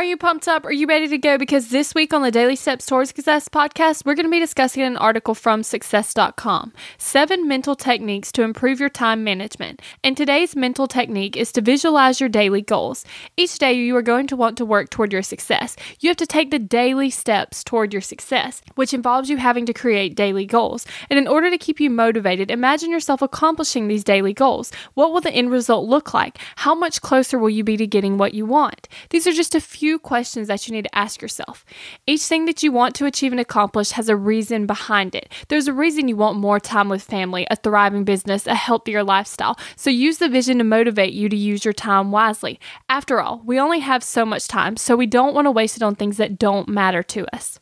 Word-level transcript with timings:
Are 0.00 0.04
you 0.12 0.16
pumped 0.16 0.48
up? 0.48 0.64
Are 0.64 0.72
you 0.72 0.86
ready 0.86 1.08
to 1.08 1.18
go? 1.18 1.36
Because 1.36 1.68
this 1.68 1.94
week 1.94 2.14
on 2.14 2.22
the 2.22 2.30
Daily 2.30 2.56
Steps 2.56 2.86
Towards 2.86 3.10
Success 3.10 3.50
podcast, 3.50 4.06
we're 4.06 4.14
going 4.14 4.24
to 4.24 4.30
be 4.30 4.40
discussing 4.40 4.82
an 4.82 4.96
article 4.96 5.34
from 5.34 5.62
success.com 5.62 6.72
Seven 6.96 7.46
Mental 7.46 7.76
Techniques 7.76 8.32
to 8.32 8.42
Improve 8.42 8.80
Your 8.80 8.88
Time 8.88 9.22
Management. 9.24 9.82
And 10.02 10.16
today's 10.16 10.56
mental 10.56 10.86
technique 10.86 11.36
is 11.36 11.52
to 11.52 11.60
visualize 11.60 12.18
your 12.18 12.30
daily 12.30 12.62
goals. 12.62 13.04
Each 13.36 13.58
day, 13.58 13.74
you 13.74 13.94
are 13.94 14.00
going 14.00 14.26
to 14.28 14.36
want 14.36 14.56
to 14.56 14.64
work 14.64 14.88
toward 14.88 15.12
your 15.12 15.20
success. 15.20 15.76
You 15.98 16.08
have 16.08 16.16
to 16.16 16.26
take 16.26 16.50
the 16.50 16.58
daily 16.58 17.10
steps 17.10 17.62
toward 17.62 17.92
your 17.92 18.00
success, 18.00 18.62
which 18.76 18.94
involves 18.94 19.28
you 19.28 19.36
having 19.36 19.66
to 19.66 19.74
create 19.74 20.16
daily 20.16 20.46
goals. 20.46 20.86
And 21.10 21.18
in 21.18 21.28
order 21.28 21.50
to 21.50 21.58
keep 21.58 21.78
you 21.78 21.90
motivated, 21.90 22.50
imagine 22.50 22.90
yourself 22.90 23.20
accomplishing 23.20 23.88
these 23.88 24.02
daily 24.02 24.32
goals. 24.32 24.72
What 24.94 25.12
will 25.12 25.20
the 25.20 25.30
end 25.30 25.50
result 25.50 25.86
look 25.86 26.14
like? 26.14 26.38
How 26.56 26.74
much 26.74 27.02
closer 27.02 27.38
will 27.38 27.50
you 27.50 27.64
be 27.64 27.76
to 27.76 27.86
getting 27.86 28.16
what 28.16 28.32
you 28.32 28.46
want? 28.46 28.88
These 29.10 29.26
are 29.26 29.32
just 29.34 29.54
a 29.54 29.60
few 29.60 29.89
few 29.90 29.98
questions 29.98 30.46
that 30.46 30.68
you 30.68 30.72
need 30.72 30.84
to 30.84 30.94
ask 30.94 31.20
yourself. 31.20 31.64
Each 32.06 32.22
thing 32.22 32.44
that 32.44 32.62
you 32.62 32.70
want 32.70 32.94
to 32.94 33.06
achieve 33.06 33.32
and 33.32 33.40
accomplish 33.40 33.90
has 33.90 34.08
a 34.08 34.14
reason 34.14 34.64
behind 34.64 35.16
it. 35.16 35.32
There's 35.48 35.66
a 35.66 35.72
reason 35.72 36.06
you 36.06 36.14
want 36.14 36.38
more 36.38 36.60
time 36.60 36.88
with 36.88 37.02
family, 37.02 37.44
a 37.50 37.56
thriving 37.56 38.04
business, 38.04 38.46
a 38.46 38.54
healthier 38.54 39.02
lifestyle. 39.02 39.58
So 39.74 39.90
use 39.90 40.18
the 40.18 40.28
vision 40.28 40.58
to 40.58 40.64
motivate 40.64 41.12
you 41.12 41.28
to 41.28 41.34
use 41.34 41.64
your 41.64 41.74
time 41.74 42.12
wisely. 42.12 42.60
After 42.88 43.20
all, 43.20 43.42
we 43.44 43.58
only 43.58 43.80
have 43.80 44.04
so 44.04 44.24
much 44.24 44.46
time, 44.46 44.76
so 44.76 44.94
we 44.94 45.08
don't 45.08 45.34
want 45.34 45.46
to 45.46 45.50
waste 45.50 45.76
it 45.76 45.82
on 45.82 45.96
things 45.96 46.18
that 46.18 46.38
don't 46.38 46.68
matter 46.68 47.02
to 47.02 47.26
us. 47.34 47.58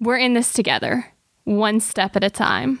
We're 0.00 0.16
in 0.16 0.34
this 0.34 0.52
together, 0.52 1.06
one 1.44 1.78
step 1.78 2.16
at 2.16 2.24
a 2.24 2.30
time. 2.30 2.80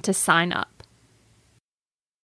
to 0.00 0.12
sign 0.12 0.52
up. 0.52 0.77